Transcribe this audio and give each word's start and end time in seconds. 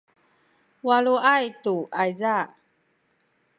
waluay 0.87 1.45
tu 1.63 1.75
ayza 2.01 2.35